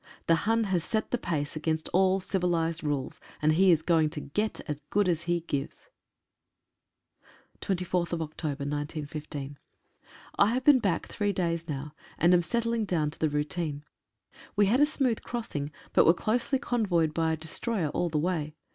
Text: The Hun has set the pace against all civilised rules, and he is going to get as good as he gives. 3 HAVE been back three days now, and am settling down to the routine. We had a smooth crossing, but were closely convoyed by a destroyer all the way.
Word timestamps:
The 0.25 0.33
Hun 0.49 0.63
has 0.63 0.83
set 0.83 1.11
the 1.11 1.19
pace 1.19 1.55
against 1.55 1.87
all 1.93 2.19
civilised 2.19 2.83
rules, 2.83 3.21
and 3.39 3.51
he 3.51 3.69
is 3.71 3.83
going 3.83 4.09
to 4.09 4.19
get 4.19 4.59
as 4.67 4.79
good 4.89 5.07
as 5.07 5.25
he 5.25 5.41
gives. 5.41 5.89
3 7.61 7.75
HAVE 7.77 8.57
been 10.63 10.79
back 10.79 11.05
three 11.05 11.31
days 11.33 11.69
now, 11.69 11.93
and 12.17 12.33
am 12.33 12.41
settling 12.41 12.85
down 12.85 13.11
to 13.11 13.19
the 13.19 13.29
routine. 13.29 13.85
We 14.55 14.65
had 14.65 14.81
a 14.81 14.87
smooth 14.87 15.21
crossing, 15.21 15.69
but 15.93 16.07
were 16.07 16.15
closely 16.15 16.57
convoyed 16.57 17.13
by 17.13 17.33
a 17.33 17.37
destroyer 17.37 17.89
all 17.89 18.09
the 18.09 18.17
way. 18.17 18.55